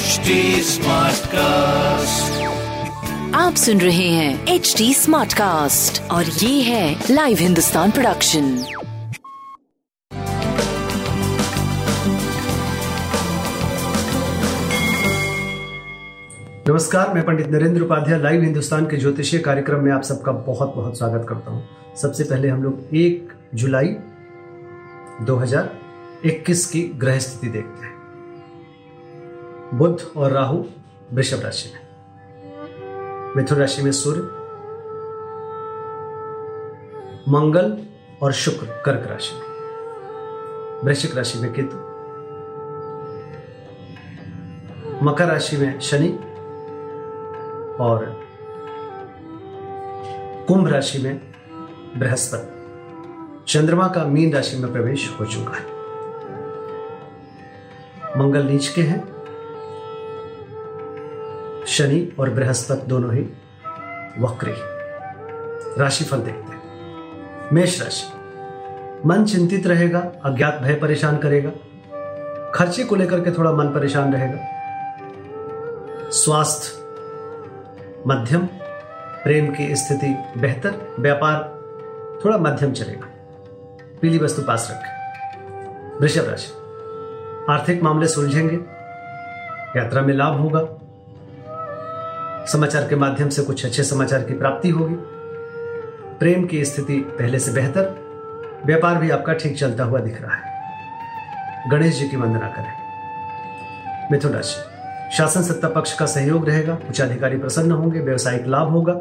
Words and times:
HD 0.00 0.34
Smartcast. 0.62 2.36
आप 3.34 3.54
सुन 3.56 3.80
रहे 3.80 4.08
हैं 4.08 4.54
एच 4.54 4.74
डी 4.78 4.92
स्मार्ट 4.94 5.32
कास्ट 5.32 6.02
और 6.10 6.24
ये 6.42 6.60
है 6.62 6.84
लाइव 7.10 7.38
हिंदुस्तान 7.40 7.90
प्रोडक्शन 7.90 8.52
नमस्कार 16.68 17.12
मैं 17.14 17.24
पंडित 17.26 17.46
नरेंद्र 17.50 17.82
उपाध्याय 17.82 18.18
लाइव 18.22 18.42
हिंदुस्तान 18.42 18.86
के 18.86 18.96
ज्योतिषीय 18.96 19.40
कार्यक्रम 19.40 19.84
में 19.84 19.90
आप 19.92 20.02
सबका 20.02 20.32
बहुत 20.48 20.74
बहुत 20.74 20.98
स्वागत 20.98 21.26
करता 21.28 21.50
हूँ 21.50 21.94
सबसे 22.02 22.24
पहले 22.24 22.48
हम 22.48 22.62
लोग 22.62 22.94
एक 22.96 23.32
जुलाई 23.54 23.94
2021 26.20 26.66
की 26.66 26.82
ग्रह 26.82 27.18
स्थिति 27.18 27.48
देखते 27.48 27.86
हैं। 27.86 27.94
बुध 29.74 30.12
और 30.16 30.32
राहु 30.32 30.64
वृषभ 31.12 31.40
राशि 31.40 31.72
में। 31.74 31.80
मिथुन 33.36 33.58
राशि 33.58 33.82
में 33.82 33.92
सूर्य, 33.92 34.20
मंगल 37.28 37.86
और 38.22 38.32
शुक्र 38.32 38.66
कर्क 38.86 39.06
राशि 39.10 39.34
में। 39.34 39.48
वृश्चिक 40.84 41.16
राशि 41.16 41.38
में 41.38 41.52
केतु, 41.52 41.76
मकर 45.04 45.26
राशि 45.26 45.56
में 45.56 45.80
शनि 45.80 46.12
और 47.80 48.20
कुंभ 50.48 50.68
राशि 50.68 50.98
में 50.98 51.20
बृहस्पति। 51.96 53.52
चंद्रमा 53.52 53.88
का 53.88 54.04
मीन 54.04 54.32
राशि 54.32 54.56
में 54.56 54.72
प्रवेश 54.72 55.16
हो 55.20 55.24
चुका 55.24 55.56
है। 55.56 55.79
मंगल 58.20 58.42
नीच 58.42 58.68
के 58.68 58.82
हैं। 58.82 59.20
शनि 61.66 62.16
और 62.18 62.30
बृहस्पति 62.30 62.86
दोनों 62.86 63.14
ही 63.14 63.22
वक्री। 64.18 64.52
राशिफल 65.80 66.16
देखते 66.16 66.52
हैं। 66.52 66.62
मेष 67.52 67.82
राशि। 67.82 68.20
मन 69.06 69.24
चिंतित 69.24 69.66
रहेगा, 69.66 70.12
अज्ञात 70.24 70.58
भय 70.62 70.74
परेशान 70.74 71.18
करेगा। 71.18 71.50
खर्चे 72.54 72.84
को 72.84 72.96
लेकर 72.96 73.20
के 73.20 73.38
थोड़ा 73.38 73.52
मन 73.52 73.64
परेशान 73.64 74.12
रहेगा। 74.12 74.38
स्वास्थ्य, 76.10 76.78
मध्यम, 78.06 78.46
प्रेम 79.24 79.54
की 79.54 79.76
स्थिति 79.76 80.40
बेहतर, 80.40 80.96
व्यापार 81.00 81.38
थोड़ा 82.24 82.38
मध्यम 82.38 82.72
चलेगा। 82.72 83.06
पीली 84.02 84.18
वस्तु 84.18 84.42
पास 84.42 84.68
रखें। 84.70 85.98
वृषभ 86.00 86.28
राशि। 86.28 86.59
आर्थिक 87.48 87.82
मामले 87.82 88.08
सुलझेंगे, 88.08 88.56
यात्रा 89.76 90.02
में 90.02 90.14
लाभ 90.14 90.40
होगा। 90.40 90.60
समाचार 92.46 92.88
के 92.88 92.96
माध्यम 92.96 93.28
से 93.28 93.42
कुछ 93.42 93.66
अच्छे 93.66 93.82
समाचार 93.82 94.22
की 94.22 94.34
प्राप्ति 94.34 94.70
होगी। 94.70 94.94
प्रेम 96.18 96.46
की 96.46 96.64
स्थिति 96.64 96.96
पहले 97.00 97.38
से 97.38 97.52
बेहतर, 97.52 97.94
व्यापार 98.66 98.94
भी 98.94 99.10
आपका 99.10 99.32
ठीक 99.32 99.58
चलता 99.58 99.84
हुआ 99.84 100.00
दिख 100.00 100.22
रहा 100.22 100.34
है। 100.34 100.50
गणेश 101.70 101.98
जी 101.98 102.08
की 102.08 102.16
वंदना 102.16 102.48
करें। 102.48 102.72
मिथुन 104.12 104.32
राशि, 104.32 104.62
शासन 105.16 105.42
सत्ता 105.42 105.68
पक्ष 105.68 105.98
का 105.98 106.06
सहयोग 106.06 106.48
रहेगा, 106.48 106.78
उच्चाधिकारी 106.88 107.38
प्रसन्न 107.38 107.72
होंगे, 107.72 108.00
व्यवसायिक 108.00 108.46
लाभ 108.46 108.68
होगा। 108.68 109.00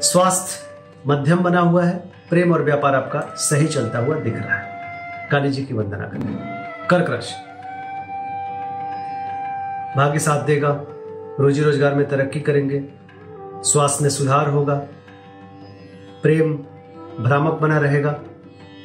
स्वास्थ्य 0.00 0.76
मध्यम 1.06 1.38
बना 1.38 1.60
हुआ 1.60 1.84
है, 1.84 1.98
प्रेम 2.30 2.52
और 2.52 2.62
व्यापार 2.62 2.94
आपका 2.94 3.20
सही 3.20 3.66
चलता 3.66 3.98
हुआ 3.98 4.14
दिख 4.14 4.36
रहा 4.36 4.56
है। 4.56 4.72
काली 5.30 5.50
जी 5.50 5.64
की 5.64 5.74
वंदना 5.74 6.04
करें। 6.04 6.61
कर्क 6.92 7.10
राशि 7.10 7.34
भाग्य 9.96 10.18
साथ 10.18 10.44
देगा, 10.44 10.68
रोजी 11.40 11.62
रोज़गार 11.62 11.94
में 11.94 12.08
तरक्की 12.08 12.40
करेंगे, 12.40 12.82
स्वास्थ्य 13.64 14.02
में 14.02 14.10
सुधार 14.10 14.48
होगा, 14.48 14.74
प्रेम 16.22 16.52
भ्रामक 17.20 17.52
बना 17.52 17.78
रहेगा, 17.78 18.10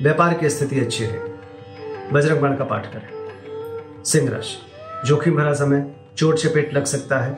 व्यापार 0.02 0.34
की 0.34 0.50
स्थिति 0.50 0.80
अच्छी 0.80 1.06
रहेगी 1.06 2.14
बजरंग 2.14 2.42
बाण 2.42 2.56
का 2.56 2.64
पाठ 2.64 2.88
करें। 2.94 4.04
सिंह 4.04 4.30
राशि, 4.30 4.58
जोखिम 5.06 5.36
भरा 5.38 5.54
समय, 5.54 5.86
चोट 6.18 6.36
चपेट 6.36 6.74
लग 6.74 6.86
सकता 6.86 7.20
है, 7.20 7.38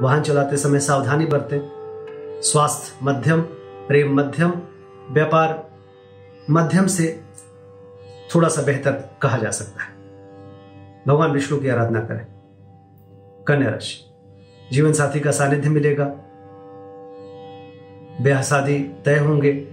वाहन 0.00 0.22
चलाते 0.22 0.56
समय 0.56 0.80
सावधानी 0.80 1.26
बरतें, 1.26 1.60
स्वास्थ्य 2.42 2.98
मध्यम, 3.02 3.40
प्रेम 3.88 4.20
मध्यम, 4.20 4.52
व्यापार 5.10 5.62
मध्यम 6.50 6.86
से 6.86 7.20
थोड़ा 8.34 8.48
सा 8.48 8.62
बेहतर 8.62 9.08
कहा 9.22 9.38
जा 9.38 9.50
सकता 9.50 9.82
है। 9.82 9.97
भगवान 11.08 11.30
विष्णु 11.30 11.60
की 11.60 11.68
आराधना 11.68 12.00
करें। 12.00 12.26
कन्या 13.48 13.70
राशि। 13.70 14.04
जीवन 14.72 14.92
साथी 14.92 15.20
का 15.20 15.30
सानिध्य 15.30 15.68
मिलेगा। 15.68 16.04
ब्याह 18.22 18.42
शादी 18.42 19.02
तय 19.04 19.18
होंगे। 19.18 19.68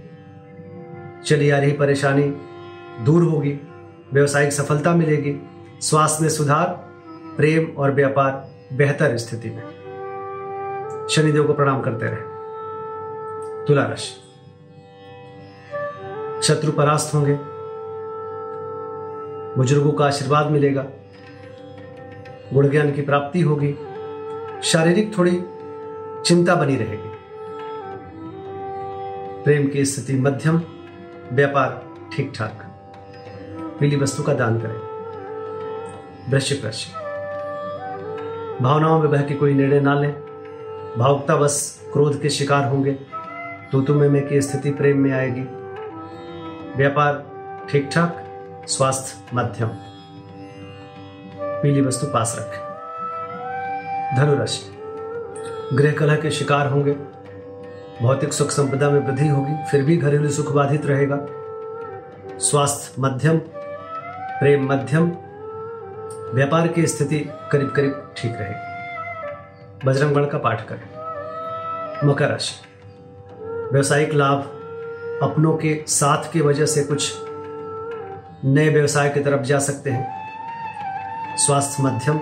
चली 1.24 1.50
आ 1.50 1.58
रही 1.58 1.72
परेशानी 1.72 2.22
दूर 3.04 3.22
होगी। 3.22 3.60
व्यवसायिक 4.12 4.52
सफलता 4.52 4.94
मिलेगी। 4.94 5.48
स्वास्थ्य 5.80 6.22
में 6.22 6.28
सुधार, 6.28 6.66
प्रेम 7.36 7.76
और 7.78 7.92
व्यापार 7.92 8.50
बेहतर 8.72 9.16
स्थिति 9.16 9.50
में। 9.50 9.62
शनिदेव 11.10 11.46
को 11.46 11.52
प्रणाम 11.52 11.80
करते 11.80 12.06
रहे। 12.06 12.36
तुला 13.66 13.82
राशि। 13.82 14.22
शत्रु 16.42 16.72
परास्त 16.72 17.14
होंगे। 17.14 17.38
बुज़ुर्गों 19.56 19.92
का 19.92 20.06
आशीर्वाद 20.06 20.50
मिलेगा। 20.50 20.86
गुण 22.54 22.68
ज्ञान 22.68 22.92
की 22.92 23.02
प्राप्ति 23.02 23.40
होगी। 23.40 23.74
शारीरिक 24.62 25.18
थोड़ी 25.18 25.42
चिंता 26.26 26.54
बनी 26.54 26.76
रहेगी। 26.76 27.10
प्रेम 29.44 29.68
की 29.68 29.84
स्थिति 29.84 30.20
मध्यम, 30.20 30.60
व्यापार 31.32 31.86
ठीक 32.16 32.32
ठाक 32.36 32.62
पीली 33.80 33.96
वस्तु 33.96 34.22
का 34.22 34.34
दान 34.34 34.60
करें। 34.60 34.96
वृश्चिक 36.30 36.64
राशि 36.64 36.90
भावनाओं 38.64 38.98
में 38.98 39.10
बह 39.10 39.22
के 39.22 39.34
कोई 39.34 39.54
निर्णय 39.54 39.80
ना 39.80 39.94
लें। 39.94 40.12
भावुकता 40.98 41.36
बस 41.36 41.88
क्रोध 41.92 42.20
के 42.20 42.30
शिकार 42.30 42.68
होंगे। 42.68 42.92
तो 43.72 43.80
तुम्हें 43.80 44.10
में 44.10 44.28
की 44.28 44.40
स्थिति 44.40 44.70
प्रेम 44.70 44.98
में 44.98 45.12
आएगी। 45.12 45.42
व्यापार 46.76 47.26
ठीक 47.70 47.88
ठाक 47.92 48.24
स्वास्थ्य 48.68 49.36
मध्यम। 49.36 49.70
पीली 51.62 51.80
वस्तु 51.80 52.06
पास 52.06 52.36
रखें। 52.38 52.66
धनुराशि। 54.16 54.72
गृह 55.76 55.92
कलह 55.92 56.16
के 56.16 56.30
शिकार 56.30 56.66
होंगे। 56.66 56.92
भौतिक 58.02 58.32
सुख 58.32 58.50
संपदा 58.50 58.90
में 58.90 59.00
वृद्धि 59.00 59.28
होगी, 59.28 59.64
फिर 59.70 59.82
भी 59.82 59.96
घरेलू 59.96 60.30
सुख 60.30 60.52
बाधित 60.52 60.86
रहेगा। 60.86 61.18
स्वास्थ्य 62.38 62.94
मध्यम, 62.98 63.38
प्रेम 64.40 64.72
मध्यम, 64.72 65.12
व्यापार 66.34 66.68
की 66.68 66.86
स्थिति 66.86 67.30
करीब 67.52 67.70
करीब 67.70 68.14
ठीक 68.16 68.36
रहेगी। 68.36 68.76
बजरंग 69.86 70.14
बण 70.14 70.26
का 70.26 70.38
पाठ 70.38 70.68
करें। 70.68 70.96
मकर 72.08 72.28
राशि। 72.28 72.54
व्यवसायिक 73.72 74.14
लाभ 74.14 74.38
अपनों 75.22 75.56
के 75.56 75.84
साथ 75.86 76.32
की 76.32 76.40
वजह 76.40 76.66
से 76.66 76.82
कुछ 76.82 77.14
नए 78.44 78.68
व्यवसाय 78.68 79.10
की 79.10 79.20
तरफ़ 79.20 79.42
जा 79.42 79.58
सकते 79.58 79.90
हैं। 79.90 80.25
स्वास्थ्य 81.36 81.82
मध्यम, 81.82 82.18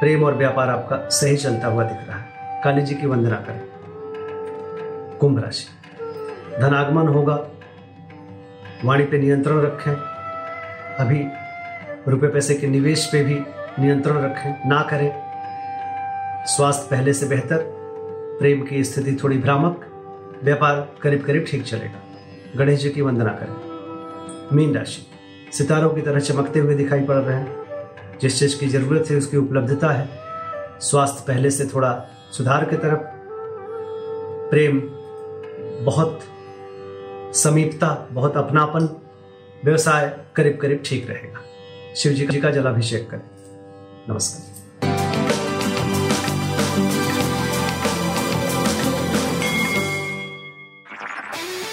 प्रेम 0.00 0.24
और 0.24 0.34
व्यापार 0.34 0.68
आपका 0.68 1.08
सही 1.08 1.36
चलता 1.36 1.66
हुआ 1.66 1.84
दिख 1.84 2.08
रहा 2.08 2.18
है। 2.18 2.24
काली 2.64 2.82
जी 2.82 2.94
की 2.94 3.06
वंदना 3.06 3.36
करें। 3.36 3.62
कुंभ 5.18 5.44
राशि। 5.44 5.66
धनागमन 6.60 7.08
होगा। 7.08 7.46
वाणी 8.84 9.04
पे 9.04 9.18
नियंत्रण 9.18 9.60
रखें। 9.62 9.92
अभी 10.96 11.26
रुपए 12.10 12.26
पैसे 12.26 12.54
के 12.54 12.66
निवेश 12.66 13.06
पे 13.06 13.24
भी 13.24 13.34
नियंत्रण 13.78 14.22
रखें। 14.22 14.68
ना 14.68 14.82
करें। 14.82 15.22
स्वास्थ्य 16.46 16.88
पहले 16.90 17.12
से 17.12 17.26
बेहतर, 17.26 17.64
प्रेम 18.38 18.62
की 18.62 18.84
स्थिति 18.84 19.18
थोड़ी 19.24 19.38
भ्रामक, 19.38 19.86
व्यापार 20.44 20.88
करीब 21.02 21.22
करीब 21.22 21.46
ठीक 21.50 21.64
चलेगा। 21.64 22.02
गणेश 22.56 22.80
जी 22.80 22.90
की 22.90 23.00
वंदना 23.00 23.30
करें। 23.30 23.72
मीन 24.56 24.74
राशि। 24.74 25.06
सितारों 25.52 25.90
की 25.90 26.00
तरह 26.00 26.20
चमकते 26.20 26.60
हुए 26.60 26.74
दिखाई 26.74 27.00
पड़ 27.00 27.16
रहे 27.16 27.38
हैं। 27.38 27.61
जिस 28.22 28.38
चीज़ 28.38 28.60
की 28.60 28.68
ज़रूरत 28.68 29.10
है, 29.10 29.16
उसकी 29.16 29.36
उपलब्धता 29.36 29.88
है। 29.88 30.08
स्वास्थ्य 30.80 31.24
पहले 31.28 31.50
से 31.50 31.64
थोड़ा 31.64 32.06
सुधार 32.32 32.64
की 32.64 32.76
तरफ़। 32.76 33.00
प्रेम, 34.50 34.82
बहुत 35.84 36.20
समीपता, 37.34 38.08
बहुत 38.12 38.36
अपनापन। 38.36 39.00
व्यवसाय 39.64 40.18
करीब 40.36 40.58
करीब 40.62 40.82
ठीक 40.86 41.10
रहेगा। 41.10 41.40
शिव 41.96 42.12
जी 42.12 42.40
का 42.40 42.50
जलाभिषेक 42.50 43.10
करें। 43.10 43.30
नमस्कार। 44.08 44.61